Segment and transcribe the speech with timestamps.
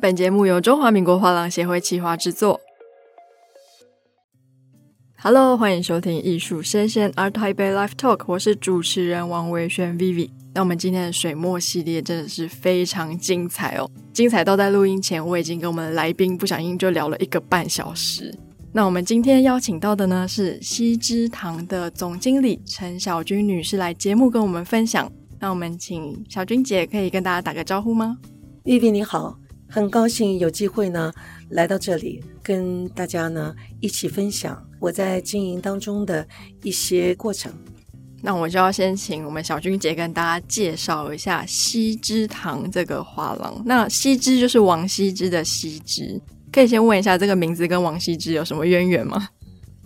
[0.00, 2.60] 本节目由中华民国画廊协会企划制作。
[5.16, 10.30] Hello，欢迎收听艺术声鲜 Art Taipei Live Talk，我是主持人王维轩 Vivi。
[10.52, 18.34] 那我们今天的水墨系列真的是非常精彩哦，精彩到在录音前我已经跟我们的来宾不小心就聊了一个半小时。
[18.72, 25.10] 那我们今天邀请到的呢是西之堂的总经理陈小军女士来节目跟我们分享。
[25.38, 28.18] 那我们请小君姐可以跟大家打个招呼吗
[28.64, 29.38] ？Vivi 你好。
[29.74, 31.12] 很高兴有机会呢，
[31.48, 36.24] 来到这里跟大家呢一起分享我在经营当中的
[36.62, 37.52] 一些过程。
[38.22, 43.60] 那我就要先请我们小君姐跟大家介绍一下西之堂这个画廊。
[43.66, 46.20] 那西之就是王羲之的西之，
[46.52, 49.28] 可以先问一下这个名字跟王羲之有什么渊源吗？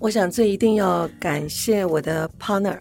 [0.01, 2.79] 我想这一定要感谢我的 partner，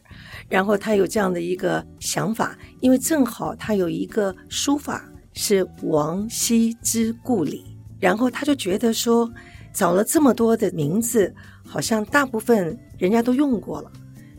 [0.50, 5.10] 然后他有这样的一个想法，因为正好他有一个书法。
[5.38, 7.64] 是王羲之故里，
[8.00, 9.32] 然后他就觉得说，
[9.72, 11.32] 找了这么多的名字，
[11.64, 13.92] 好像大部分人家都用过了，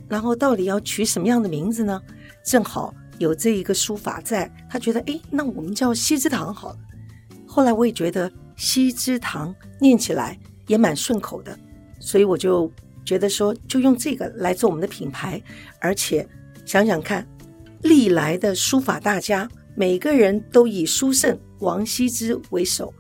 [0.09, 2.03] 然后到底要取什么样的名字呢？
[2.45, 6.79] 正好有这一个书法在，他觉得，哎，那我们叫西之堂好了。
[7.47, 10.37] 后来我也觉得西之堂念起来
[10.67, 11.57] 也蛮顺口的，
[12.01, 12.71] 所以我就
[13.05, 15.41] 觉得说，就用这个来做我们的品牌，
[15.81, 16.29] 而且
[16.67, 17.25] 想想看，
[17.83, 19.49] 历来的书法大家。
[19.79, 22.93] 每个人都以书圣王羲之为首，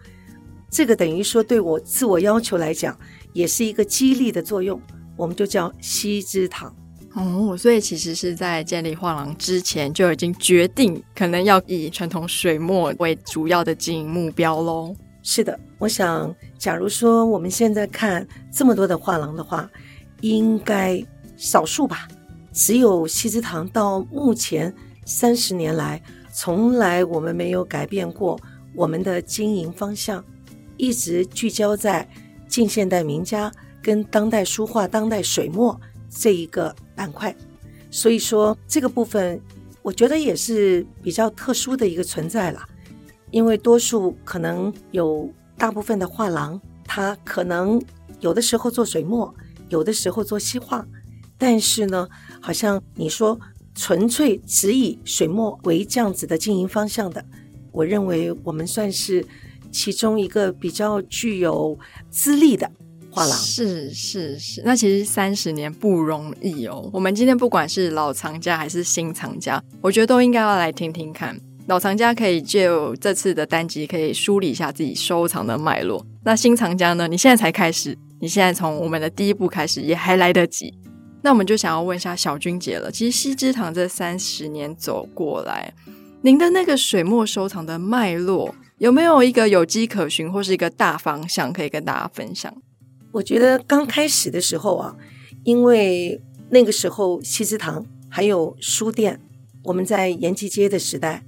[0.70, 2.96] 这个等于说对我自我要求来讲，
[3.32, 4.80] 也是一个激励的作用。
[5.16, 6.72] 我们就叫羲之堂
[7.14, 14.94] 哦，所以其实是在建立画廊之前就已经决定，可能要以传统水墨为主要的经营目标喽。
[15.24, 19.68] 是的，我想，假如说我们现在看这么多的画廊的话，
[20.20, 21.04] 应该
[21.36, 22.06] 少数吧，
[22.52, 24.72] 只有西之堂到目前
[25.04, 26.00] 三十年来。
[26.40, 28.38] 从来我们没有改变过
[28.72, 30.24] 我们的经营方向，
[30.76, 32.08] 一直聚焦在
[32.46, 37.34] 近现代名家跟当代书画、当代水墨这一个板块。
[37.90, 39.40] 所以说这个部分，
[39.82, 42.64] 我觉得也是比较特殊的一个存在了。
[43.32, 47.82] 因为多数可能有大部分的画廊，它可能
[48.20, 49.34] 有的时候做水墨，
[49.70, 50.86] 有的时候做西画，
[51.36, 52.08] 但是呢，
[52.40, 53.36] 好像你说。
[53.78, 57.24] 纯粹只以水墨为这样子的经营方向的，
[57.70, 59.24] 我认为我们算是
[59.70, 61.78] 其中一个比较具有
[62.10, 62.68] 资历的
[63.08, 63.38] 画廊。
[63.38, 66.90] 是是是，那其实三十年不容易哦。
[66.92, 71.40] 我们今天不管是老藏家还是新藏家，我觉得都应该要来听听看。
[71.68, 76.04] 老藏家可以就这次的单集可以梳理一下自己收藏的脉络。
[76.24, 77.06] 那新藏家呢？
[77.06, 80.74] 你现在才开始，你现在从我们的第一步开始也还来得及。
[81.28, 82.90] 那我们就想要问一下小君姐了。
[82.90, 85.74] 其实西之堂这三十年走过来，
[86.22, 92.50] 您的那个水墨收藏的脉络有没有一个有迹可循，或是一个大方向可以跟大家分享？
[93.12, 94.96] 我觉得刚开始的时候啊，
[95.44, 96.18] 因为
[96.48, 99.20] 那个时候西之堂还有书店，
[99.64, 101.26] 我们在延吉街的时代，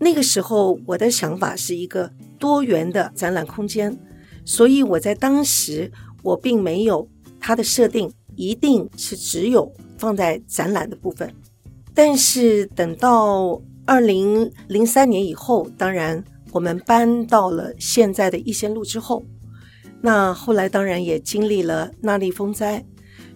[0.00, 2.10] 那个时候我的想法是一个
[2.40, 3.96] 多元的展览空间，
[4.44, 5.92] 所以我在当时
[6.24, 8.12] 我并没有它的设定。
[8.38, 11.28] 一定是只有放在展览的部分，
[11.92, 19.24] 但是等到二零零三年以后，当然我们搬到了现在的逸仙路之后，
[20.00, 22.84] 那后来当然也经历了那莉风灾，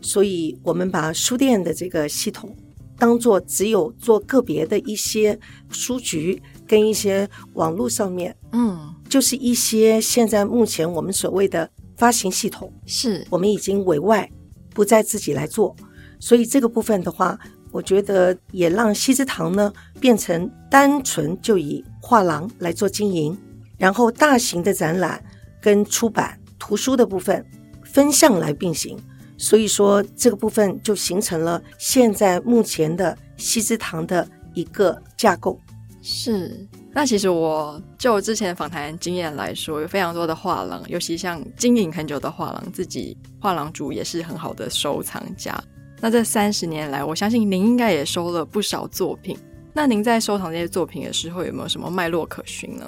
[0.01, 2.55] 所以我们把书店的这个系统
[2.97, 5.37] 当做只有做个别的一些
[5.69, 14.31] 书局跟一些网络上面，嗯，就是一些现在目前我们所谓的发行系统，是我们已经委外。
[14.75, 15.75] 不再自己来做，
[16.19, 17.39] 所以这个部分的话，
[17.71, 23.37] 我觉得也让西之堂呢变成单纯就以画廊来做经营，
[23.79, 25.23] 然后大型的展览
[25.61, 27.45] 跟出版图书的部分
[27.83, 28.99] 分项来并行，
[29.37, 35.59] 所以说这个部分就形成了现在目前的西之堂的一个架构。
[36.01, 36.67] 是。
[36.95, 45.59] 那其实我就之前访谈经验来说，有非常多的画廊，尤其像经营很久的画廊，自己画廊主也是很好的收藏家。
[46.01, 49.39] 那这三十年来，我相信您应该也收了不少作品。
[49.73, 52.87] 那您在收藏这些作品的时候，有没有什么脉络可循呢？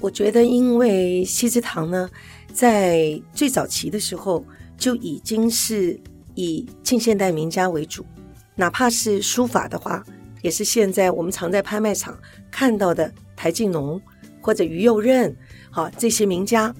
[0.00, 2.08] 我觉得，因为西之堂呢，
[2.54, 4.42] 在最早期的时候
[4.78, 6.00] 就已经是
[6.34, 8.02] 以近现代名家为主，
[8.54, 10.02] 哪怕是书法的话，
[10.42, 12.18] 也是现在我们常在拍卖场
[12.50, 13.12] 看到的。
[13.38, 14.00] 台静农
[14.40, 15.36] 或者于右任，
[15.70, 16.74] 好，这些名家，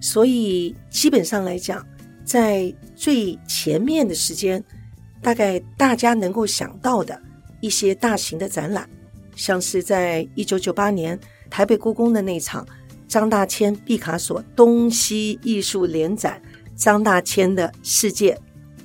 [0.00, 1.86] 所以基本上来讲，
[2.24, 4.64] 在最前面的时间，
[5.20, 7.20] 大概大家能够想到的
[7.60, 8.88] 一些大型的展览，
[9.36, 11.20] 像是在一九九八年
[11.50, 12.66] 台北故宫的那场
[13.06, 16.40] 张大千毕卡索东西艺术联展，
[16.74, 18.34] 张大千的世界，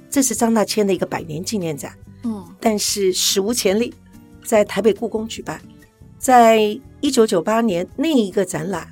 [0.09, 1.97] 这是张大千的一个百年纪念展。
[2.25, 3.93] 嗯，但是史无前例，
[4.43, 5.61] 在台北故宫举办，
[6.17, 6.59] 在
[7.01, 8.91] 一九九八年那一个展览，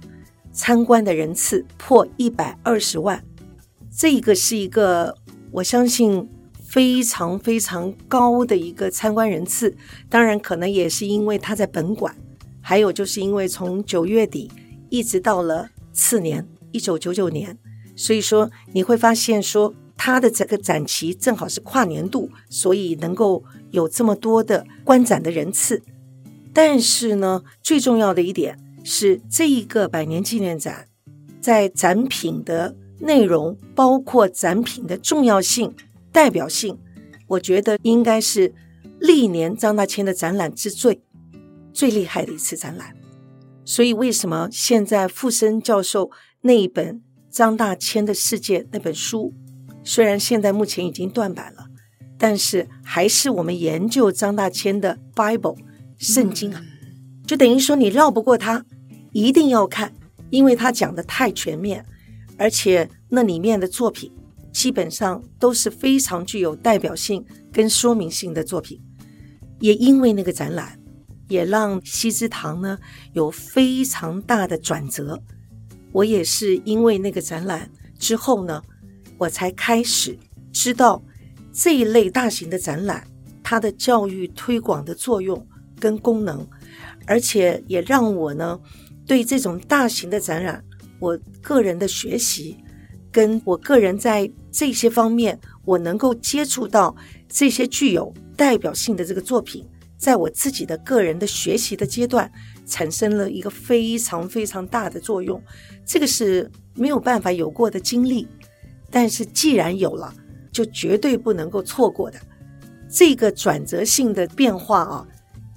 [0.52, 3.24] 参观的人次破一百二十万，
[3.96, 5.16] 这一个是一个
[5.52, 6.28] 我相信
[6.64, 9.76] 非常非常高的一个参观人次。
[10.10, 12.16] 当然，可能也是因为他在本馆，
[12.62, 14.52] 还有就是因为从九月底
[14.90, 17.58] 一直到了次年一九九九年，
[17.96, 19.74] 所以说你会发现说。
[20.04, 25.84] 它的这个展期正好是跨年度，所以能够有这么多的观展的人次。
[26.52, 30.88] 但是呢，最重要的一点是，这一个百年纪念展，
[31.40, 35.72] 在展品的内容，包括展品的重要性、
[36.12, 36.80] 代表性，
[37.28, 38.56] 我觉得应该是
[39.00, 41.00] 历年张大千的展览之最，
[41.72, 42.96] 最厉害的一次展览。
[43.64, 46.10] 所以，为什么现在傅声教授
[46.42, 46.96] 那一本
[47.30, 49.36] 《张大千的世界》那本书？
[49.84, 51.66] 虽然现在目前已经断版了，
[52.18, 55.58] 但是还是我们研究张大千的 Bible
[55.98, 56.62] 圣经啊，
[57.26, 58.64] 就等于说你绕不过他，
[59.12, 59.94] 一定要看，
[60.30, 61.84] 因为他讲的太全面，
[62.38, 64.12] 而且那里面的作品
[64.52, 68.80] 基本上都是非常具有代表性跟说明性的作品。
[69.60, 70.80] 也因为那个展览，
[71.28, 72.78] 也让西之堂呢
[73.14, 75.22] 有非常大的转折。
[75.92, 78.62] 我也是因为那个展览之后呢。
[79.22, 80.18] 我才开始
[80.52, 81.00] 知道
[81.54, 83.06] 这一类大型的展览，
[83.44, 85.48] 它的教育推广的作用
[85.80, 86.44] 跟功能，
[87.06, 88.60] 而且也让我呢
[89.06, 90.64] 对这种大型的展览，
[91.00, 92.58] 我个人的学习，
[93.12, 96.96] 跟我个人在这些方面，我能够接触到
[97.30, 99.64] 这些具有代表性的这个作品，
[100.00, 102.32] 在我自己的个人的学习的阶段，
[102.66, 105.40] 产生了一个非常非常大的作用，
[105.86, 108.28] 这个是没有办法有过的经历。
[108.92, 110.14] 但是既然有了，
[110.52, 112.20] 就绝对不能够错过的
[112.90, 115.08] 这个转折性的变化啊！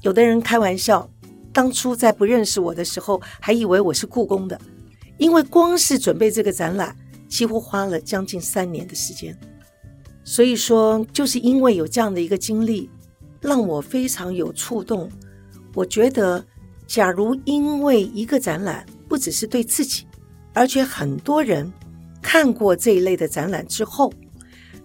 [0.02, 1.10] 有的人开玩笑，
[1.52, 4.58] 当初在不认识我的时候，还以为我是故宫的，
[5.19, 6.96] 因为光是准备这个展览，
[7.28, 9.37] 几乎花了将近三年的时间。
[10.22, 12.88] 所以说，就是因为有这样的一个经历，
[13.40, 15.10] 让我非常有触动。
[15.75, 16.44] 我觉得，
[16.87, 20.06] 假如因为一个展览，不只是对自己，
[20.52, 21.72] 而且很多人。
[22.25, 24.11] 看过这一类的展览之后，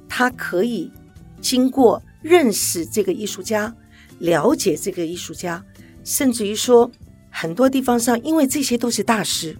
[0.10, 0.92] 他可以
[1.40, 3.74] 经过认识这个艺术家，
[4.20, 5.64] 了解这个艺术家，
[6.04, 6.92] 甚至于说
[7.32, 9.56] 很多地方上，因为这些都是大师，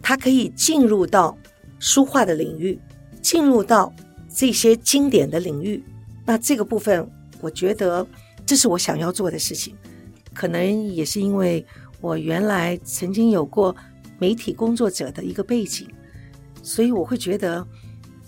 [0.00, 1.36] 他可以进入到
[1.78, 2.80] 书画的领域，
[3.20, 3.92] 进入到
[4.34, 5.84] 这些经典的领域。
[6.24, 7.06] 那这个部分，
[7.42, 8.04] 我觉得
[8.46, 9.76] 这是我想要做的事情。
[10.32, 11.64] 可能也是因为
[12.00, 13.76] 我原来曾经有过
[14.18, 15.86] 媒体工作者的一个背景。
[16.62, 17.66] 所以我会觉得，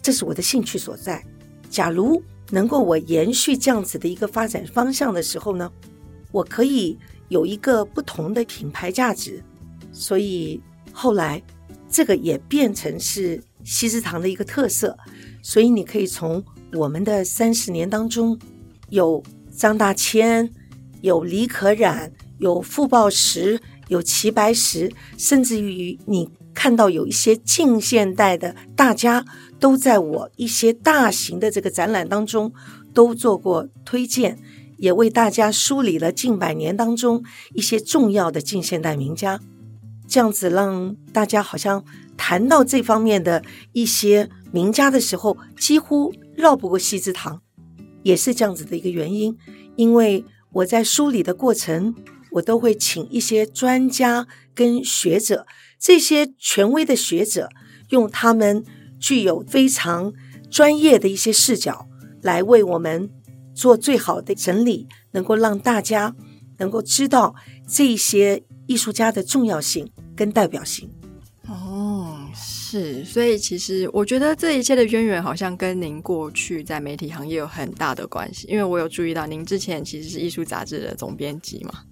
[0.00, 1.24] 这是我的兴趣所在。
[1.70, 5.70] 假如能够我延续这样子的一个发展方向的时候呢，
[6.30, 6.98] 我可以
[7.28, 9.42] 有一个不同的品牌价值。
[9.92, 10.60] 所以
[10.92, 11.42] 后来
[11.88, 14.96] 这个也变成是西之堂的一个特色。
[15.42, 18.38] 所以你可以从我们的三十年当中，
[18.90, 19.22] 有
[19.56, 20.50] 张大千，
[21.00, 26.28] 有李可染，有傅抱石，有齐白石，甚至于你。
[26.54, 29.24] 看到有一些近现代的大家
[29.58, 32.52] 都在我一些大型的这个展览当中
[32.92, 34.38] 都做过推荐，
[34.76, 37.24] 也为大家梳理了近百年当中
[37.54, 39.40] 一些重要的近现代名家，
[40.06, 41.84] 这样子让大家好像
[42.16, 47.40] 谈到这方面的一些名家的时候，几乎绕不过西之堂，
[48.02, 49.36] 也是这样子的一个原因。
[49.76, 51.94] 因为我在梳理的过程，
[52.32, 55.46] 我都会请一些专家跟学者。
[55.82, 57.48] 这些权威的学者
[57.88, 58.64] 用他们
[59.00, 60.12] 具有非常
[60.48, 61.88] 专业的一些视角
[62.22, 63.10] 来为我们
[63.52, 66.14] 做最好的整理，能够让大家
[66.58, 67.34] 能够知道
[67.66, 70.88] 这些艺术家的重要性跟代表性。
[71.48, 81.82] 哦，是，所以其实我觉得这一切的渊源好像跟您过去在媒体行业有很大的关系，因为我有注意到您之前其实是艺术杂志的总编辑嘛。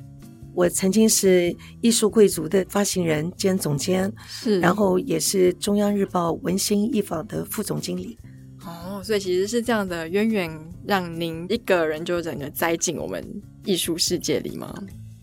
[0.55, 8.19] 我曾经是艺术贵族的发行人兼总监，是，然后也是中央日报文心艺坊的副总经理。
[8.67, 10.51] 哦，所以其实是这样的渊源，
[10.87, 13.25] 让您一个人就整个栽进我们
[13.65, 14.75] 艺术世界里吗？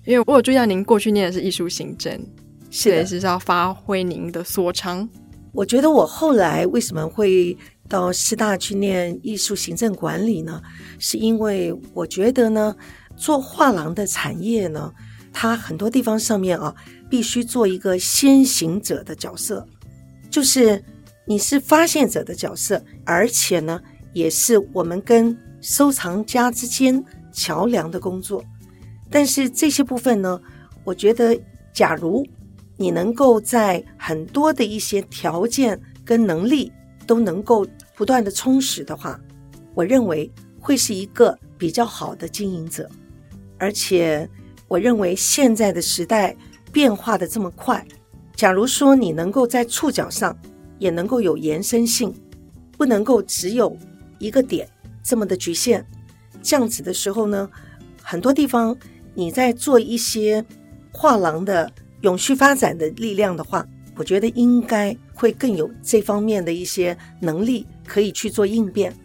[0.05, 2.19] 因为我有注意到您过去念的是艺术行政，
[2.72, 5.07] 是的，是要发挥您的所长。
[5.51, 7.55] 我觉得我后来为什么会
[7.89, 10.62] 到师大去念艺术行政管理呢？
[10.98, 12.75] 是因为我觉得呢，
[13.15, 14.91] 做画廊的产业呢。
[15.31, 16.74] 它很多地方上面啊，
[17.10, 19.67] 必须做一个先行者的角色，
[20.29, 20.84] 就是
[21.25, 23.81] 你是发现者的角色，而且呢，
[24.13, 28.43] 也是我们跟收藏家之间桥梁的工作。
[29.10, 30.39] 但是这些部分呢，
[30.84, 31.39] 我觉得，
[31.72, 32.25] 假如
[32.75, 36.72] 你能够在很多的一些条件跟能力
[37.05, 37.65] 都能够
[37.96, 39.19] 不断的充实的话，
[39.74, 42.89] 我认为会是一个比较好的经营者。
[43.57, 44.29] 而且，
[44.67, 46.36] 我认为现在的时代
[46.71, 47.86] 变化的这么快，
[48.36, 50.38] 假如说你能够在触角上
[50.79, 52.13] 也能够有延伸性，
[52.77, 53.75] 不能够只有
[54.19, 54.67] 一个点
[55.03, 55.83] 这么的局限，
[56.41, 57.50] 这样子的时候呢，
[58.01, 58.77] 很多地方。
[59.19, 60.45] 你在做一些
[60.91, 61.71] 画廊的
[62.01, 68.95] 永续发展的力量的话，我觉得应该会更有这方面的一些能力可以去做应变。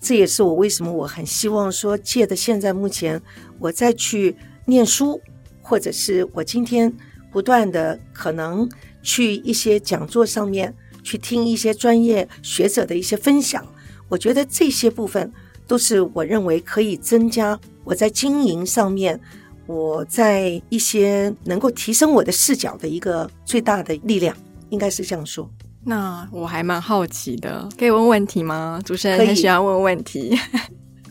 [0.00, 3.20] 这也是我为什么我很希望说，借着现在目前
[3.58, 4.34] 我再去
[4.66, 5.20] 念书，
[5.62, 6.92] 或者是我今天
[7.32, 8.68] 不断的可能
[9.02, 13.66] 去一些讲座上面去听一些专业学者的一些分享，
[14.08, 15.32] 我觉得这些部分
[15.66, 17.58] 都是我认为可以增加。
[17.84, 19.20] 我在经营上面，
[19.66, 24.34] 我在一些能够提升我的视角的一个最大的力量，
[24.70, 25.50] 应该是这样说。
[25.86, 28.80] 那我还蛮好奇的，可以问问题吗？
[28.82, 30.34] 主持人很喜欢问问题。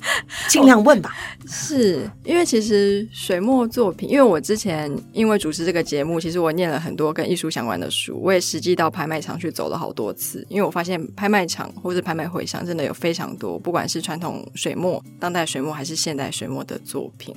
[0.50, 1.12] 尽量问吧。
[1.46, 10.46] 是因为其实水墨作品，因为我之前因为主持这个节目，其实我念了很多跟艺术相关的书，我也实际到拍卖场去走了好多次。
[10.50, 17.36] 因为我发现拍卖场或者拍卖会上真的有非常多，不管是传统水墨、当代水墨还是现代水墨的作品。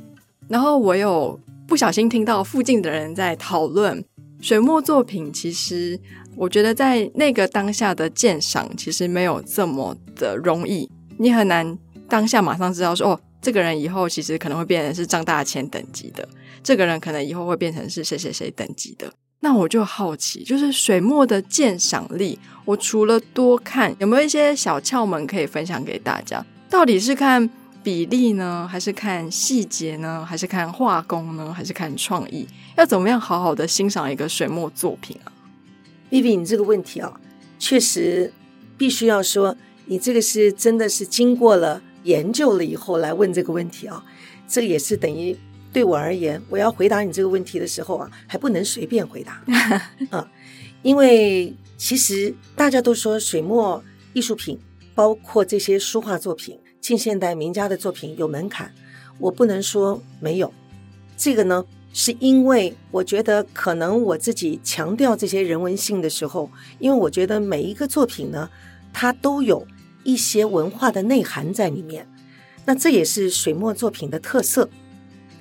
[0.49, 4.05] 然后我有不小心听到附近的人在讨论
[4.41, 5.99] 水墨作品，其实
[6.37, 11.77] 我觉得在那个当下的鉴赏，其实没有这么的容易，你很难。
[12.09, 16.29] 当下马上知道说哦，这个人以后其实可能会变成是张大千等级的，
[16.63, 19.13] 这个人可能以后会变成是谁谁谁等级的。
[19.41, 26.45] 那我就好奇，就是水墨的鉴赏力，我除了多看，有没有一些小窍门可以分享给大家？
[26.71, 27.49] 到底是看
[27.83, 32.47] 比例呢，还是看细节呢，还是看画工呢，还是看创意？
[32.77, 35.31] 要怎么样好好的欣赏一个水墨作品啊
[36.11, 37.21] ？Vivi，你这个问题啊，
[37.59, 38.33] 确实
[38.79, 41.83] 必须要说，你这个是真的是经过了。
[42.07, 44.03] 研究了以后来问这个问题啊，
[44.49, 45.37] 这也是等于
[45.73, 49.43] 对我而言，我要回答你这个问题的时候啊，还不能随便回答
[50.11, 50.31] 啊，
[50.83, 53.83] 因为其实大家都说水墨
[54.15, 54.59] 艺术品，
[54.95, 58.73] 包括这些书画作品、近现代名家的作品有门槛，
[59.19, 60.53] 我不能说没有。
[61.17, 68.49] 这个呢，是因为我觉得可能我自己强调这些人文性的时候，因为我觉得每一个作品呢，
[68.93, 69.67] 它都有。
[70.07, 72.09] 一些文化的内涵在里面，
[72.65, 74.71] 那这也是水墨作品的特色。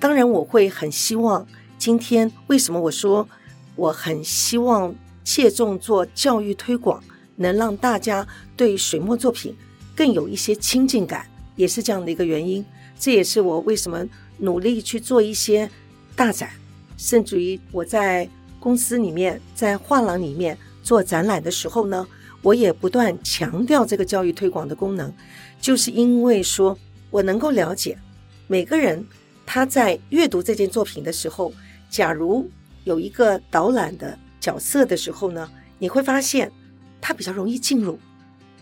[0.00, 1.46] 当然，我会很希望
[1.78, 3.28] 今天为什么我说
[3.76, 4.92] 我很希望
[5.22, 7.00] 借重做教育推广，
[7.36, 9.56] 能让大家对水墨作品
[9.94, 12.64] 更有一些亲近感，也是这样的一个原因。
[12.98, 14.04] 这也是我为什么
[14.38, 15.70] 努力去做一些
[16.16, 16.50] 大展，
[16.96, 22.04] 甚至于我在公司里面，在画廊里面做展览的时候呢。
[22.46, 25.12] 我也不断强调这个教育推广的功能，
[25.60, 26.78] 就是因为说
[27.10, 27.98] 我能够了解
[28.46, 29.04] 每个人
[29.44, 31.52] 他在阅读这件作品的时候，
[31.90, 32.48] 假如
[32.84, 35.50] 有一个导览的角色的时候呢，
[35.80, 36.52] 你会发现
[37.00, 37.98] 他比较容易进入。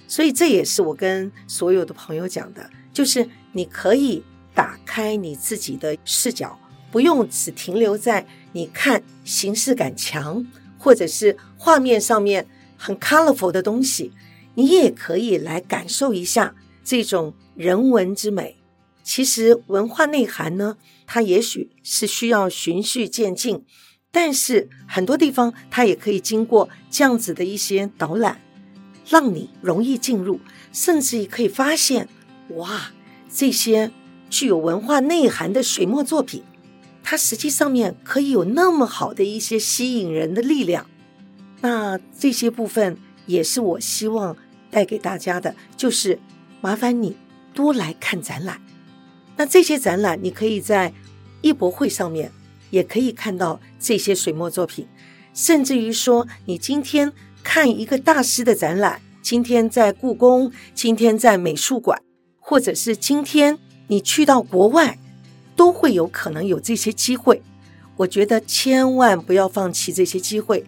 [0.08, 4.24] 所以这也是我跟所有的朋友讲的，就是你可以
[4.54, 6.58] 打开你自己的视角，
[6.90, 10.46] 不用只停留在你看形式感强
[10.78, 12.46] 或者是画面上面。
[12.76, 14.12] 很 colorful 的东西，
[14.54, 16.54] 你也可以来感受一下
[16.84, 18.56] 这种人文之美。
[19.02, 20.76] 其实文化内涵呢，
[21.06, 23.64] 它也许是需要循序渐进，
[24.10, 28.40] 但是很多地方它也可以经过这样子的一些导览，
[29.06, 30.40] 让你容易进入，
[30.72, 32.08] 甚至于可以发现，
[32.56, 32.92] 哇，
[33.30, 33.90] 这些
[34.30, 36.42] 具有文化内涵的水墨作品，
[37.02, 40.86] 它实际上面可以有那么好的一些吸引人的力量。
[41.64, 44.36] 那这些部分也是我希望
[44.70, 46.18] 带给大家的，就是
[46.60, 47.16] 麻烦你
[47.54, 48.60] 多来看展览。
[49.38, 50.92] 那这些展览，你可以在
[51.40, 52.30] 艺博会上面
[52.68, 54.86] 也可以看到这些水墨作品，
[55.32, 57.10] 甚至于说，你今天
[57.42, 61.98] 看一个大师的展览，今天在故宫，今天在美术馆，
[62.40, 64.98] 或者是今天你去到国外，
[65.56, 67.40] 都会有可能有这些机会。
[67.96, 70.66] 我觉得千万不要放弃这些机会。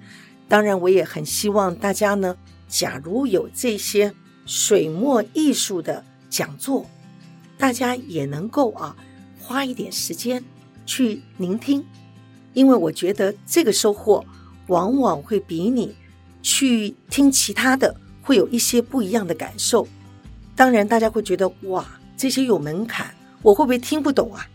[0.49, 2.37] 当然，我也很希望大家呢，
[2.69, 4.15] 假如有这些
[4.47, 6.87] 水墨艺术的讲座，
[7.59, 8.97] 大家也能够啊，
[9.41, 10.45] 花一点时间
[10.85, 11.85] 去聆听，
[12.55, 14.25] 因为我觉得这个收获
[14.69, 15.95] 往往会比你
[16.43, 19.87] 去听其他的会有一些不一样的感受。
[20.55, 21.85] 当然，大家会觉得哇，
[22.17, 23.13] 这些有门槛，
[23.43, 24.47] 我会不会听不懂啊？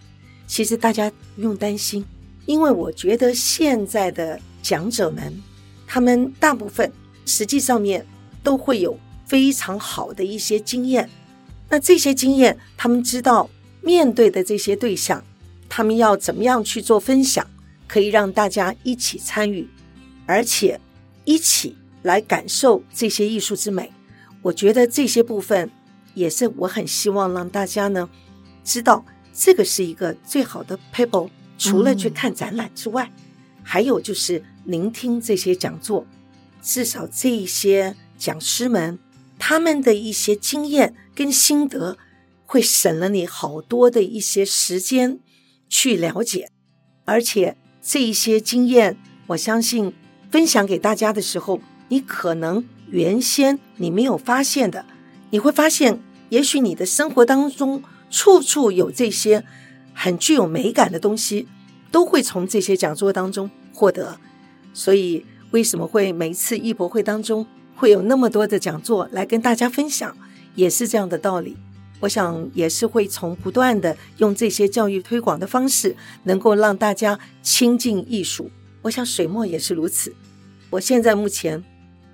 [0.47, 2.05] 其实大家不用担心，
[2.45, 5.41] 因为我觉得现在的讲者们，
[5.93, 6.89] 他们大部分
[7.25, 8.07] 实际上面
[8.41, 11.09] 都会有非常好的一些经验。
[11.67, 13.49] 那这些经验，他们知道
[13.81, 15.21] 面对的这些对象，
[15.67, 17.45] 他们要怎么样去做分享，
[17.89, 19.67] 可以让大家一起参与，
[20.25, 20.79] 而且
[21.25, 23.91] 一起来感受这些艺术之美。
[24.41, 25.69] 我觉得这些部分
[26.13, 28.09] 也是我很希望让大家呢
[28.63, 29.03] 知道。
[29.33, 33.23] 这个是一个最好的 people，除了去看展览之外，嗯、
[33.61, 36.05] 还有就是聆听这些讲座。
[36.61, 38.99] 至少这一些讲师们
[39.39, 41.97] 他们的一些经验跟心得，
[42.45, 45.19] 会省了你好多的一些时间
[45.67, 46.49] 去了解。
[47.05, 49.93] 而且这一些经验，我相信
[50.29, 54.85] 分享给大家的时候，你可能原先你没有发现的，
[55.31, 55.99] 你会发现，
[56.29, 57.83] 也许你的生活当中。
[58.13, 59.45] 处处有这些
[59.93, 61.47] 很具有美感的东西，
[61.93, 64.19] 都会从这些讲座当中获得。
[64.73, 70.15] 所以，为什么会每一次艺博会当中会有那么多的讲座来跟大家分享，
[70.55, 71.57] 也是这样的道理。
[71.99, 78.49] 我想，也是会从不断的用这些教育推广的方式，能够让大家亲近艺术。
[78.81, 80.13] 我想，水墨也是如此。
[80.71, 81.63] 我现在目前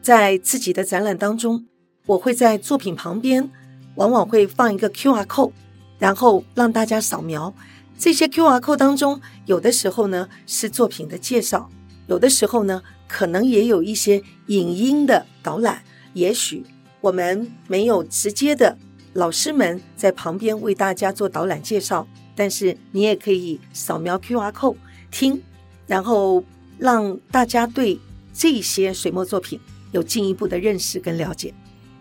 [0.01, 1.65] 在自己的展览当中，
[2.05, 3.49] 我会在作品旁边
[3.95, 5.51] 往往会放一个 QR code。
[5.99, 7.51] 然后让大家扫描
[7.97, 11.71] 这些 QR code 当中，有的时候呢是作品的介绍，
[12.07, 15.83] 有的时候呢可能也有一些影音的导览。
[16.13, 16.63] 也许
[16.99, 18.75] 我们没有直接的
[19.13, 24.77] 老师们在旁边为大家做导览介绍，但是你也可以扫描 QR code
[25.11, 25.39] 听，
[25.85, 26.43] 然后
[26.79, 27.99] 让大家对
[28.33, 29.59] 这些水墨作品
[29.91, 31.53] 有进一步的认识跟了解。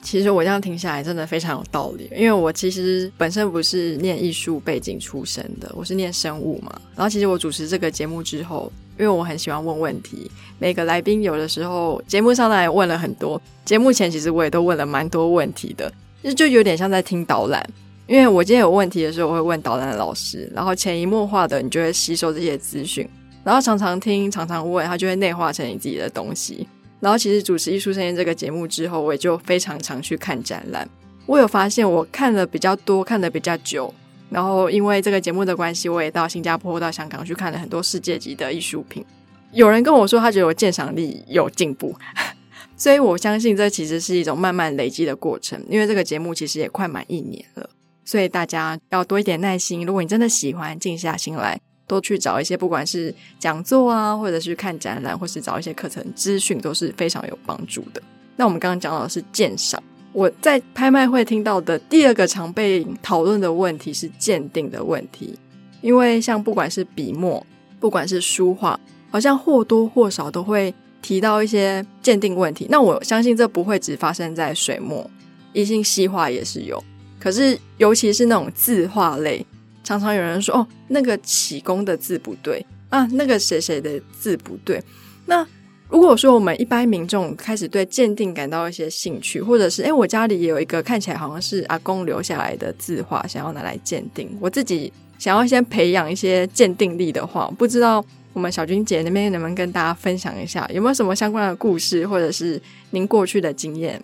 [0.02, 6.80] 其实我这样听下来真的非常有道理，因为我其实本身不是念艺术背景出身的，我是念生物嘛。
[6.94, 17.64] 然后其实我主持这个节目之后，因为我很喜欢问问题，每个来宾有的时候节目上来问了很多，节目前其实我也都问了蛮多问题的，就就有点像在听导览。
[18.06, 23.08] 因为我今天有问题的时候，我会问导览老师，然后潜移默化的你就会吸收这些资讯，
[23.42, 26.66] 然后常常听，常常问，它就会内化成你自己的东西。
[26.98, 30.88] 然后，其实主持《艺术声音》这个节目之后，我也就非常常去看展览。
[31.26, 33.92] 我有发现，我看了比较多，看的比较久。
[34.28, 39.04] 然后，因为这个节目的关系，我也到新加坡、到香港去看了很多世界级的艺术品。
[39.52, 41.94] 有人跟我说，他觉得我鉴赏力有进步，
[42.76, 45.60] 所以我相信这其实是一种慢慢累积的过程。
[45.68, 47.70] 因为这个节目其实也快满一年了，
[48.04, 49.86] 所以大家要多一点耐心。
[49.86, 51.60] 如果你真的喜欢，静下心来。
[51.88, 58.02] 多去找一些，不管是讲座啊，或者是看展览，或是找一些课程资讯，都是非常有帮助的。
[58.34, 59.80] 那我们刚刚讲到的是鉴赏，
[60.16, 65.38] 我在拍卖会听到的第二个常被讨论的问题是鉴定的问题，
[65.82, 67.46] 因为像不管是笔墨，
[67.78, 72.66] 不管是书画，好像或多或少都会提到一些鉴定问题。
[72.70, 75.10] 那我相信这不会只发生在水墨，
[75.52, 76.82] 一性西画也是有，
[77.20, 79.44] 可是尤其是那种字画类。
[79.84, 84.82] 常常有人说：“哦，那个启功的字不对啊，那个谁谁的字不对。”
[85.26, 85.46] 那
[85.88, 104.02] 如果说我们一般民众开始对鉴定感到一些兴趣，或者是诶，我家里也有一个看起来好像是阿公留下来的字画，想要拿来鉴定，我自己想要先培养一些鉴定力的话，不知道我们小君姐那边能不能跟大家分享一下，有没有什么相关的故事，或者是您过去的经验？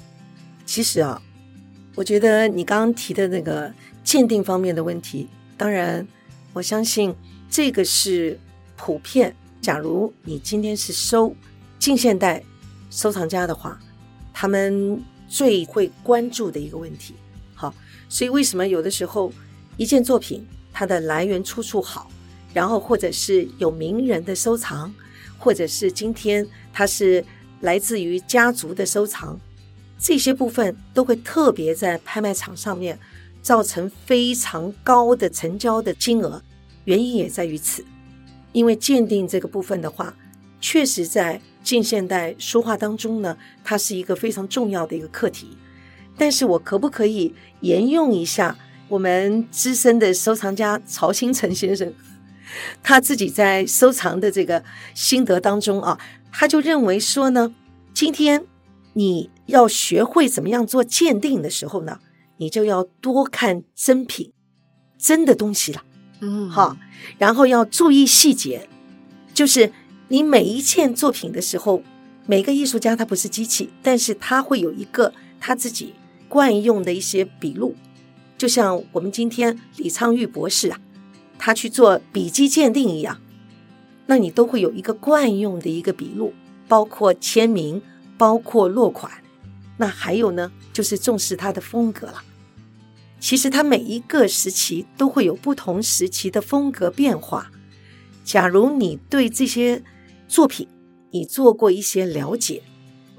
[0.64, 1.20] 其实啊，
[1.96, 3.72] 我觉得你刚刚提的那个
[4.04, 5.28] 鉴定方面的问题。
[5.56, 6.06] 当然，
[6.52, 7.14] 我相信
[7.50, 8.38] 这个是
[8.76, 9.34] 普遍。
[9.60, 11.32] 假如你今天是收
[11.82, 12.40] 近现代
[12.90, 13.76] 收藏家的话，
[14.32, 17.12] 他们最会关注的一个问题。
[17.56, 17.74] 好，
[18.08, 19.32] 所以为什么有的时候
[19.76, 22.08] 一件作品它的来源出处好，
[22.54, 24.94] 然后或者是有名人的收藏，
[25.38, 27.24] 或者是今天它是
[27.62, 29.36] 来自于家族的收藏，
[29.98, 32.96] 这些部分都会特别在拍卖场上面。
[33.42, 36.40] 造成非常高的成交的金额，
[36.84, 37.84] 原因也在于此。
[38.52, 40.14] 因为鉴定这个部分的话，
[40.60, 45.56] 确实在近现代书画当中呢，它是一个非常重要的一个课题。
[46.16, 48.56] 但是我可不可以沿用一下
[48.88, 51.92] 我们资深的收藏家曹新成先生，
[52.82, 54.62] 他自己在收藏的这个
[54.94, 55.98] 心得当中啊，
[56.30, 57.54] 他就认为说呢，
[57.94, 58.44] 今天
[58.92, 61.98] 你要学会怎么样做鉴定的时候呢，
[62.36, 64.32] 你就要多看真品，
[64.98, 65.82] 真的东西了，
[66.20, 66.76] 嗯，好，
[67.16, 68.68] 然后要注意细节，
[69.32, 69.72] 就是
[70.12, 71.82] 你每一件作品的时候，
[72.26, 75.94] 每个艺术家他不是机器，但是他会有一个他自己
[76.28, 77.74] 惯用的一些笔录，
[78.36, 80.78] 就像我们今天李昌钰博士啊，
[81.38, 83.22] 他去做笔迹鉴定一样，
[84.04, 86.34] 那你都会有一个惯用的一个笔录，
[86.68, 87.80] 包括签名，
[88.18, 89.10] 包括落款，
[89.78, 92.22] 那还有呢，就是重视他的风格了。
[93.18, 97.50] 其实他每一个时期都会有不同时期的风格变化。
[98.22, 99.82] 假如你对这些
[100.32, 100.66] 作品
[101.10, 102.62] 你做过一些了解，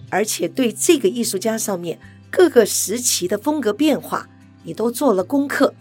[0.10, 2.00] 而且对这个艺术家上面
[2.32, 4.28] 各个时期的风格变化
[4.64, 5.76] 你都做了功课，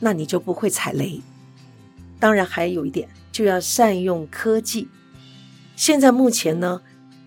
[0.00, 1.22] 那你就不会踩雷。
[2.20, 4.88] 当然，还有一点就要善用科技。
[5.76, 6.82] 现在目前呢，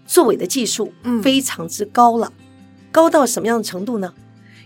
[0.06, 2.46] 作伪的技术非常之高了，嗯、
[2.92, 4.14] 高到什么样的程度呢？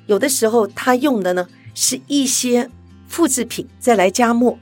[0.07, 2.69] 有的时候他用的呢是一些
[3.07, 4.59] 复制品再来加墨。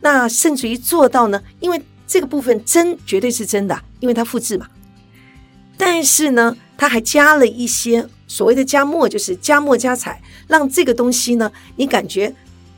[0.00, 4.68] 那甚至于做到呢，因为这个部分真绝对是真的，因为它复制嘛。
[5.78, 12.34] 但是呢，它还加了一些所谓的加墨，就是加墨加彩，让这个东西呢，你感觉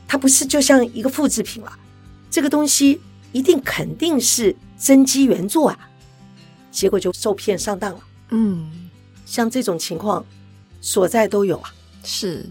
[0.07, 1.79] 它不是就像一个复制品了。
[2.29, 5.79] 这个东西一定肯定是真机原作啊，
[6.69, 7.99] 结果就受骗上当了。
[8.29, 8.87] 嗯，
[9.25, 10.23] 像这种情况
[10.79, 11.73] 所在都有啊。
[12.03, 12.47] 是，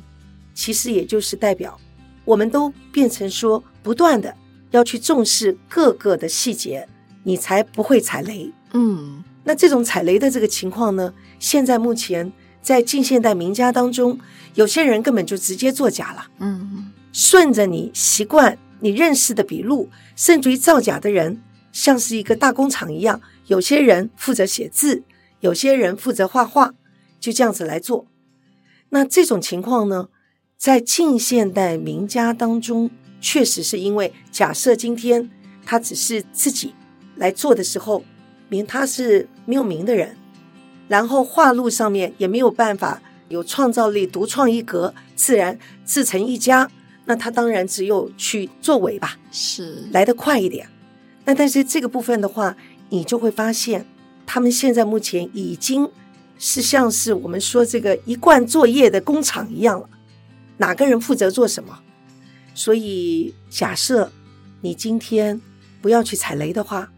[0.53, 1.81] 其实也就是代表
[2.25, 4.35] 我们都变成说不断的。
[4.73, 6.89] 要去重视各个的细节，
[7.23, 8.53] 你才不会踩雷。
[8.73, 14.19] 嗯，那这种踩雷的这个情况呢，现在目前在近现代名家当中，
[14.55, 16.27] 有些人根本就直接作假了。
[16.41, 25.03] 嗯，顺着你习惯、你认识的笔录，甚至于造假的人，像是一个大工厂一样，有些人负责写字，
[25.41, 26.73] 有些人负责画画，
[27.21, 28.07] 就这样子来做。
[28.89, 30.09] 那这种情况呢，
[30.57, 32.91] 在近现代名家当中。
[33.23, 35.31] 确实是因为，假设今天
[35.65, 36.75] 他只是自己
[37.17, 38.05] 来做的时候，
[38.51, 40.17] 名他是没有名的人，
[40.89, 46.69] 然后画路上面也没有办法有创造力，独创一格，自然自成一家，
[47.05, 50.69] 那他当然只有去作为吧，是来得快一点。
[51.25, 52.57] 那但是这个部分的话，
[52.91, 53.87] 你就会发现，
[54.27, 55.89] 他们现在目前已经
[56.37, 59.89] 是像是我们说这个一贯作业的工厂一样了，
[60.57, 61.79] 哪个人负责做什么？
[62.55, 64.13] 所以，假设
[64.61, 65.41] 你今天
[65.81, 66.93] 不要去踩雷的话，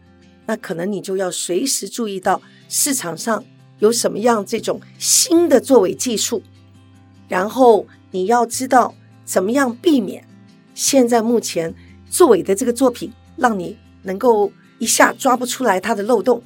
[0.46, 3.44] 那可能你就要随时注意到市场上
[3.78, 6.42] 有什么样这种新的作伪技术，
[7.28, 10.26] 然后你要知道怎么样避免
[10.74, 11.74] 现在目前
[12.10, 16.42] 作伪的这个作品，让你能够一下抓不出来它的漏洞。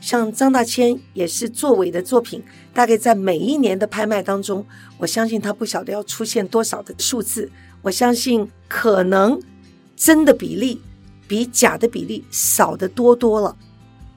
[0.00, 2.42] 像张大千也是作伪的作品，
[2.74, 4.66] 大概在每一年的拍卖当中，
[4.98, 7.50] 我相信他不晓得要出现多少的数字。
[7.82, 9.40] 我相信可能
[9.96, 10.80] 真的比例
[11.28, 13.56] 比假的比例少得多多了，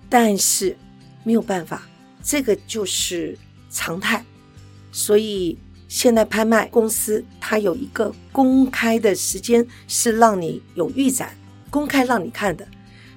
[0.07, 0.77] 但是
[1.23, 1.81] 没有办法，
[2.23, 3.37] 这个就是
[3.69, 4.23] 常态。
[4.91, 11.35] 所以现在拍卖公司它有一个公开的时间，是让你有预展，
[11.69, 12.67] 公开让你看的。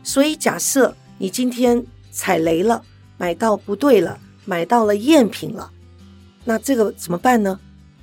[0.02, 2.82] 所以假设你今天踩雷了，
[3.16, 5.70] 买到不对了，买到了赝品了，
[6.44, 7.60] 那这个怎么办呢？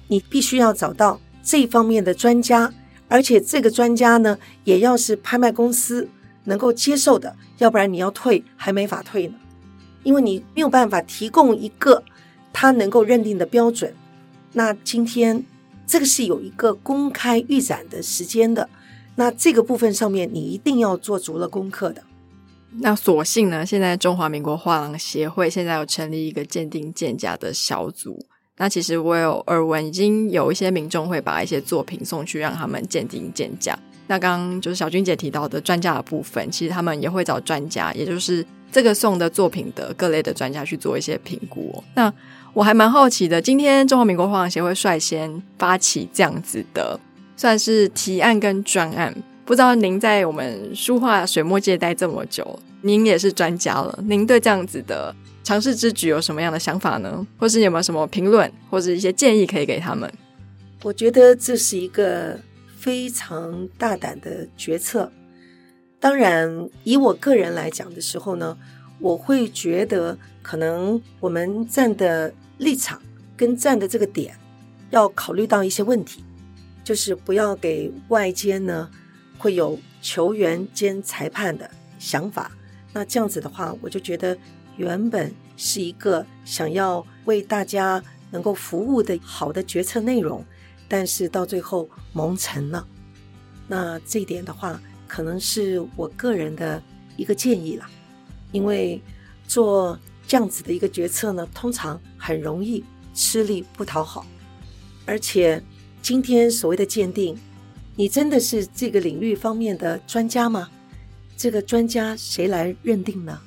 [0.08, 1.20] 你必须要找到。
[1.46, 2.74] 这方面的专家，
[3.08, 6.10] 而且这个专家呢，也要是拍卖公司
[6.46, 9.36] 能够接受的，要不然你要退还没法退呢，
[10.02, 12.04] 因为你没有办法提供一个
[12.52, 13.94] 他能够认定的标准。
[14.54, 15.46] 那今天
[15.86, 18.68] 这个是有一个公开预展的时间的，
[19.16, 22.02] 那这个部分上面你一定要做足了功课的。
[22.80, 28.26] 那所幸呢，现在中华民国画廊协会现在有成立一个鉴定鉴价的小组。
[28.58, 33.78] 那其实我有耳闻，已经有一些民众会把一些作品送去让他们鉴定鉴价。
[34.08, 41.84] 那刚刚就是小君姐提到的专家的部分，其实他们也会找专家，也就是这个送的作品的各类的专家去做一些评估。
[41.96, 42.14] 那
[42.54, 46.98] 我还蛮好奇的，今天中华民国画廊协会率先发起这样子的，
[47.36, 49.14] 算是提案跟专案。
[49.44, 55.14] 不知道您在我们书画水墨界待这么久，您也是专家了，您对这样子的。
[55.46, 57.26] 尝试之举有什么样的想法呢？
[57.38, 60.12] 或是有没有什么评论或者一些建议可以给他们？
[60.82, 62.40] 我觉得这是一个
[62.76, 65.12] 非常大胆的决策。
[66.00, 68.58] 当然，以我个人来讲的时候呢，
[69.00, 73.00] 我会觉得可能我们站的立场
[73.38, 74.36] 跟站的这个点
[74.90, 76.24] 要考虑到一些问题，
[76.84, 78.90] 就是不要给外间呢
[79.38, 82.52] 会有球员兼裁判的想法。
[82.94, 84.36] 那这样子的话，我就觉得。
[84.78, 90.44] 原本是一个想要为大家能够服务的好的决策内容，
[90.88, 92.86] 但是到最后蒙尘了。
[93.68, 96.82] 那这一点的话，可能是我个人的
[97.18, 97.86] 一个建议了，
[98.52, 99.02] 因为
[99.48, 102.84] 做这样子的一个决策呢，通常很容易
[103.14, 104.26] 吃力不讨好，
[105.06, 105.62] 而且
[106.02, 107.38] 今天所谓的鉴定，
[107.96, 110.70] 你真的是这个领域方面的专家吗？
[111.38, 113.40] 这个专家谁来认定呢？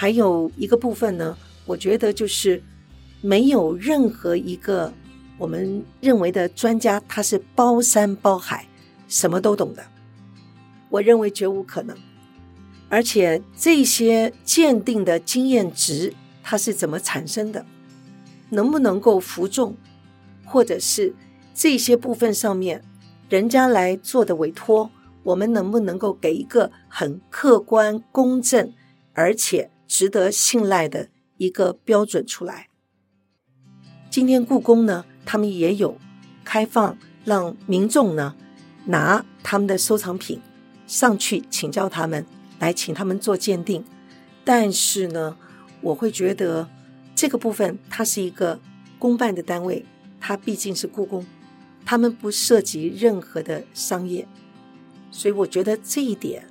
[0.00, 1.36] 还有一个部分呢，
[1.66, 2.62] 我觉得就是
[3.20, 4.90] 没有任何一个
[5.36, 8.66] 我们认为的专家，他是包山包海，
[9.08, 9.84] 什么都懂的。
[10.88, 11.94] 我认为绝无可能。
[12.88, 17.66] 而且这些鉴定的经验值，它是怎么产生的？
[18.48, 19.76] 能不能够服众？
[20.46, 21.14] 或者是
[21.54, 22.82] 这些部分上面，
[23.28, 24.90] 人家来做的委托，
[25.24, 28.72] 我们能不能够给一个很客观、公正，
[29.12, 32.68] 而且值得信赖的一个标准出来？
[34.08, 35.98] 今天故宫呢，他们也有
[36.44, 38.36] 开放让民众呢
[38.84, 40.40] 拿他们的收藏品
[40.86, 42.24] 上去请教他们。
[42.60, 43.82] 来请他们做鉴定，
[44.44, 45.36] 但是呢，
[45.80, 46.68] 我会觉得
[47.16, 48.60] 这个部分它是一个
[48.98, 49.84] 公办的单位，
[50.20, 51.26] 它毕竟是故宫，
[51.86, 54.28] 他们不涉及任何的商业，
[55.10, 56.44] 所以我觉得这一点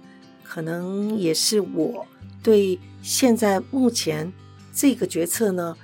[0.43, 2.08] 可能也是我
[2.41, 4.32] 对现在目前
[4.73, 5.75] 这个决策呢，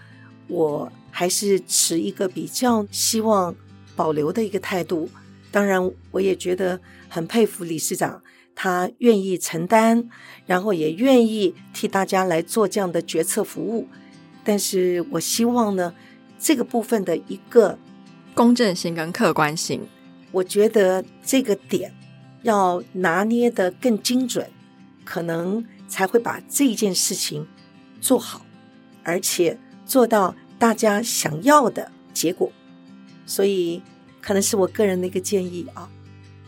[0.47, 3.55] 我还是持一个比较希望
[3.95, 5.09] 保留的一个态度。
[5.51, 8.21] 当然，我也觉得很佩服理事长。
[8.57, 10.07] 他愿意承担，
[10.45, 13.85] 然后也愿意替大家来做这样的决策服务，
[14.45, 15.93] 但是我希望呢，
[16.39, 17.77] 这个部分的一个
[18.33, 19.81] 公正性跟客观性，
[20.31, 21.93] 我觉得这个点
[22.43, 24.49] 要拿捏得更精准，
[25.03, 27.47] 可能才会把这一件事情
[28.01, 28.45] 做好，
[29.03, 32.51] 而且做到大家想要的结果。
[33.25, 33.81] 所以，
[34.21, 35.89] 可能是我个人的一个建议啊，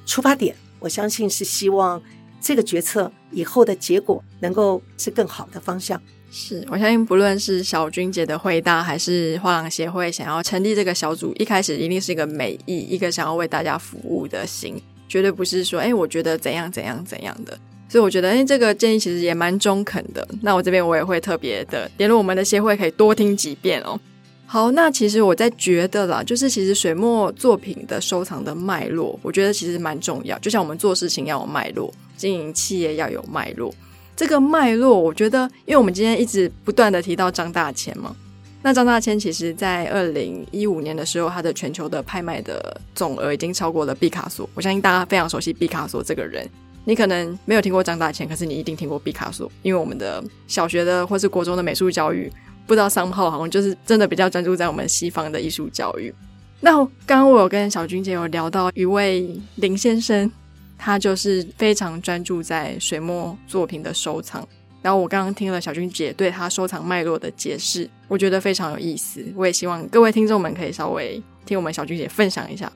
[0.06, 0.56] 出发点。
[0.80, 2.00] 我相信是希望
[2.40, 6.00] 这个决策以后的结果能够是更好的方向。
[6.30, 17.58] 是，我相信不论是小君姐的会大，还是画廊协会想要成立这个小组，一开始一定是一个美意，一个想要为大家服务的心，绝对不是说，哎，我觉得怎样怎样怎样的。
[17.90, 20.28] 所以我觉得，哎，这个建议其实也蛮中肯的。
[20.42, 24.00] 那我这边我也会特别的联络我们的协会，可以多听几遍哦。
[24.46, 30.40] 好，那其实我在觉得啦，就是其实水墨作品的收藏的脉络，我觉得其实蛮重要。
[30.40, 33.74] 就像我们做事情要有脉络，经营企业要有脉络。
[34.16, 38.16] 这个脉络，我觉得，因为我们今天一直不断的提到张大千嘛，
[38.64, 44.50] 那张大千其实在二零一五年的时候，他的全球的拍卖的总额已经超过了毕卡索。
[44.56, 46.50] 我相信大家非常熟悉毕卡索这个人，
[46.88, 52.32] 你可能没有听过张大千，可是你一定听过毕卡索，因为我们的小学的或是国中的美术教育。
[52.66, 56.14] 不知道商号好像就是真的比较专注在我们西方的艺术教育。
[56.62, 56.74] 那
[57.06, 60.32] 刚刚我有跟小君姐有聊到一位林先生，
[60.78, 64.48] 他就是非常专注在水墨作品的收藏。
[64.82, 69.22] 然后我刚刚听了小君姐对他收藏脉络的解释，我觉得非常有意思。
[69.36, 72.72] 我也希望各位听众们可以稍微听我们小君姐分享一下。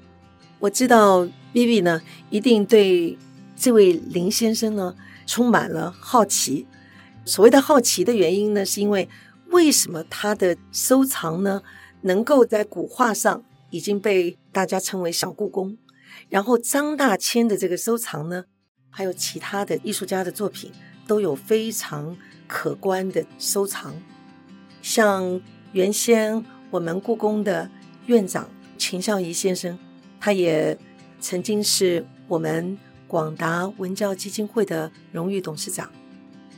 [0.60, 3.17] 我知道 Vivi 呢一定对
[3.62, 4.95] 这位林先生呢
[5.28, 6.65] 充满了好奇。
[7.26, 9.08] 所谓的好奇的原因呢，是因为。
[9.52, 11.62] 为什么他的收藏呢，
[12.04, 15.78] 能够在古画上已经被大家称为小故宫？
[16.30, 18.45] 然后张大千的这个收藏呢，
[18.89, 20.71] 还有其他的艺术家的作品
[21.06, 23.93] 都有非常可观的收藏。
[24.82, 25.41] 像
[25.74, 27.69] 原先我们故宫的
[28.06, 29.78] 院长秦孝仪先生，
[30.17, 30.78] 他也
[31.19, 32.78] 曾经是我们
[33.12, 35.91] 广达文教基金会的荣誉董事长。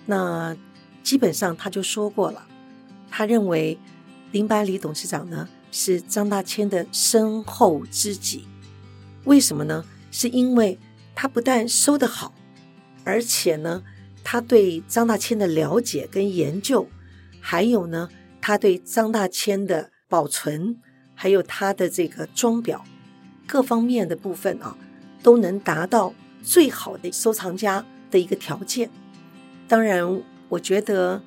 [0.05, 0.55] 那
[1.01, 2.45] 基本上他就说过了。
[3.09, 3.79] 他认为
[4.31, 8.47] 林百里董事长呢是张大千的深厚知己，
[9.23, 9.83] 为什么呢？
[10.11, 10.77] 是因为
[11.15, 12.31] 他不但收得好，
[13.03, 13.81] 而且呢，
[14.23, 16.87] 他对张大千的了解跟研究，
[17.39, 20.77] 还有呢，他对张大千的保存，
[21.15, 22.81] 还有他的这个装裱
[23.47, 24.77] 各方面的部分啊，
[25.23, 26.13] 都能达到
[26.43, 28.91] 最好的收藏家的一个条件。
[29.67, 31.23] 当然，我觉得。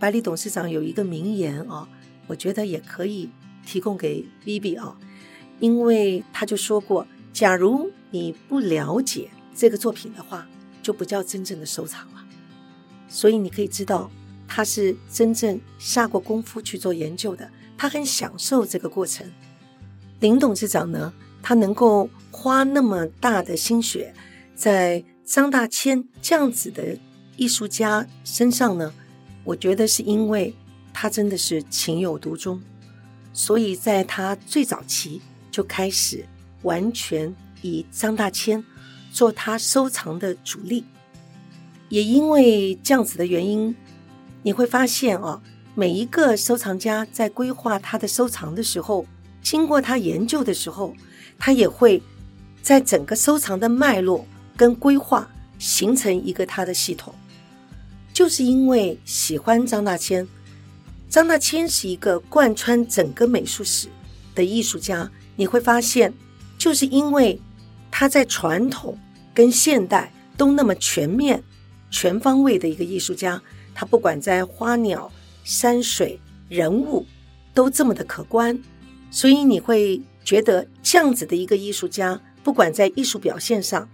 [0.00, 1.88] 百里董事长有一个名言啊，
[2.28, 3.28] 我觉得也可以
[3.66, 4.96] 提供给 Vivi 啊，
[5.58, 10.46] 因为他就说过，假如你不了解这个作品的话，
[10.84, 12.24] 就不叫真正的收藏了。
[13.08, 14.08] 所以你可以知道，
[14.46, 19.28] 他是真正下过功夫去做研究的，他很享受这个过程。
[20.20, 24.14] 林董事长呢，他能够花那么大的心血
[24.58, 26.98] 在张大千这样子的
[27.36, 28.92] 艺术家身上呢。
[29.44, 30.52] 我觉得是因为
[30.92, 32.60] 他真的是情有独钟，
[33.32, 36.26] 所以在他最早期就开始
[36.62, 38.62] 完全以张大千
[39.12, 40.84] 做他收藏的主力。
[41.88, 43.74] 也因为这样子的原因，
[44.42, 45.40] 你会发现哦，
[45.76, 49.06] 每一个收藏家在规划他的收藏的时候，
[49.40, 50.92] 经过他研究的时候，
[51.38, 52.02] 他也会
[52.60, 54.26] 在整个收藏的脉络
[54.58, 55.26] 跟规划
[55.58, 57.14] 形成一个他的系统。
[58.12, 60.26] 就是因为喜欢张大千，
[61.08, 63.88] 张大千是一个贯穿整个美术史
[64.34, 65.10] 的艺术家。
[65.36, 66.12] 你会发现，
[66.58, 67.40] 就是因为
[67.92, 68.98] 他在传统
[69.32, 71.42] 跟现代都那么全面。
[71.90, 73.40] 全方位的一个艺术家，
[73.74, 75.10] 他不管在花鸟、
[75.42, 77.06] 山水、人物，
[77.54, 78.62] 都这么的可观，
[79.10, 83.88] 所以你会觉得这样子的一个艺术家，不管在艺术表现上，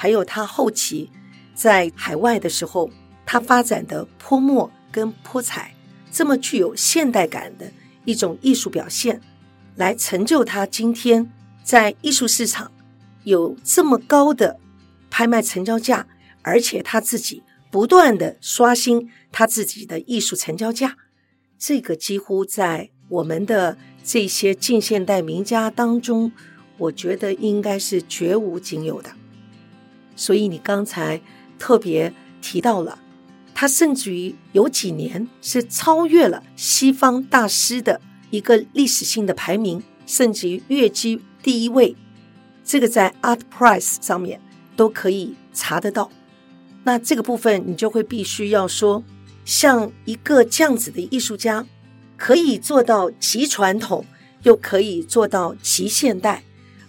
[0.00, 1.10] 还有他后期
[1.56, 2.88] 在海外的时候，
[3.26, 5.74] 他发展的泼墨跟泼彩，
[6.12, 7.68] 这么具有现代感的
[8.04, 9.20] 一种艺术表现，
[9.74, 11.28] 来成就他今天
[11.64, 12.70] 在艺术市场
[13.24, 14.60] 有这么高的
[15.10, 16.06] 拍卖成交价。
[16.42, 20.96] 而且他自己不断的刷新他自己的艺术成交价，
[21.58, 26.30] 这个几乎在我们的这些近现代名家当中，
[26.78, 29.10] 我觉得应该是绝无仅有的。
[30.18, 31.20] 所以你刚才
[31.60, 32.98] 特别提到了，
[33.54, 38.00] 他甚至于有几年是超越了西方大师的
[38.30, 41.94] 一个历史性的排名，甚至于跃居第一位。
[42.64, 44.40] 这个在 ArtPrice 上面
[44.74, 46.10] 都可以查得到。
[46.82, 49.04] 那这个部分你就会必须要说，
[49.44, 51.64] 像一个这样子的艺术家，
[52.16, 54.04] 可以做到极传统，
[54.42, 56.42] 又可以做到极现代，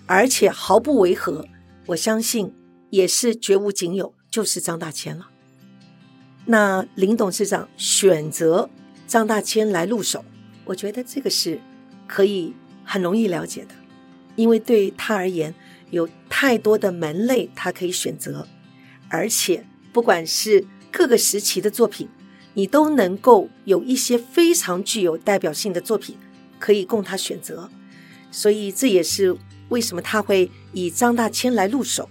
[0.07, 1.45] 而且毫不违和，
[1.85, 2.51] 我相信
[2.89, 5.29] 也是绝无仅有，就是张大千了。
[6.45, 8.69] 那林董事长选择
[9.07, 10.23] 张大千来入手，
[10.65, 11.59] 我觉得这个是
[12.07, 13.75] 可以很容易了解的，
[14.35, 15.53] 因为对他而言，
[15.91, 18.47] 有太多的门类他可以选择，
[19.09, 19.65] 而且。
[19.91, 22.07] 不管是各个时期的作品，
[22.53, 26.15] 你都能够有一些非常具有代表性的作品
[26.59, 27.71] 可以供他选择，
[28.29, 29.35] 所以这也是
[29.69, 32.07] 为什么他会以张大千来入手。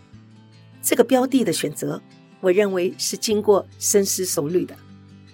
[0.88, 2.00] 这个标的的选择，
[2.40, 4.74] 我认为是经过深思熟虑的。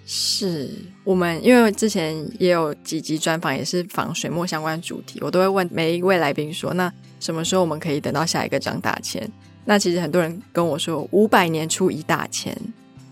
[0.05, 0.69] 是
[1.05, 6.91] 我们因为之前也有几集专访，也是访水墨相关主题，我都会问每一位来宾说：“那
[7.21, 9.25] 什么时候我们可以等到下一个张大千？”
[9.63, 12.53] 那其实很多人跟我说，五百年出一大千，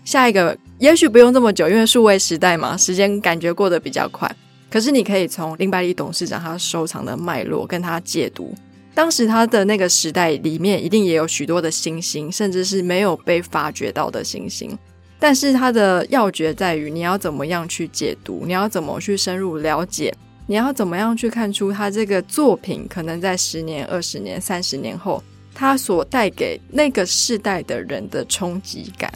[0.04, 4.30] 下一个也许不用这么久，因为数位时代嘛，时间感觉过得比较快。
[4.70, 8.54] 可是你可以从林百里董事长他收藏的脉络跟他解读，
[8.94, 14.78] 当时他的那个时代里面一定也有许多的新星，甚至是没有被发掘到的新星。
[15.18, 20.14] 但是他的要诀在于，你要怎么样去解读，你要怎么去深入了解，
[20.46, 25.22] 你要怎么样去看出他这个作品可能在十年、二十年、三十年后。
[25.56, 29.08] 他所带给那个世代的人的冲击感，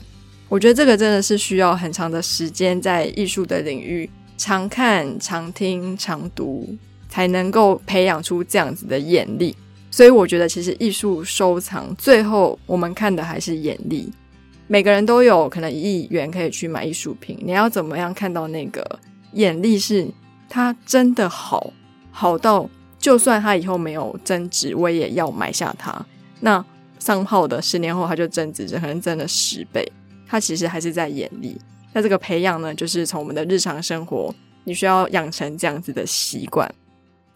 [0.48, 6.76] 我觉得这个真的是需要很长的时间，在艺术的领域常看、常听、常读，
[7.08, 9.56] 才能够培养出这样子的眼力。
[9.90, 14.12] 所以我觉得，其实艺术收藏最后我们看的还是眼力。
[14.66, 19.00] 每个人都有可能一亿元可以去买艺术品，你要怎么样看到那个
[19.32, 20.06] 眼力是
[20.48, 21.72] 它真的好，
[22.10, 26.04] 好到就算它以后没有增值，我也要买下它。
[26.40, 26.62] 那
[26.98, 29.90] 上炮的十年后，它就增值，可能增了十倍。
[30.26, 31.58] 它其实还是在眼力。
[31.94, 36.70] 那这个培养呢，就是从我们的日常生活，你需要养成这样子的习惯。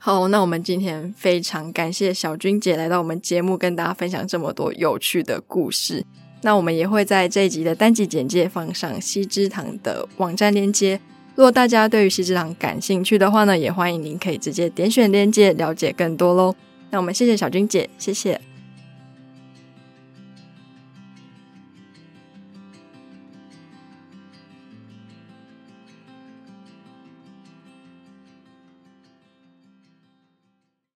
[0.05, 6.05] 好，那我们今天非常感谢小君姐来到我们节目，跟大家分享这么多有趣的故事。
[6.41, 11.01] 那我们也会在这一集的单集简介放上西之堂的网站链接。
[11.37, 16.53] 如果大家对于西之堂感兴趣的话呢，也欢迎您可以直接点选链接了解更多喽。
[16.91, 18.41] 那我们谢谢小君姐，谢谢。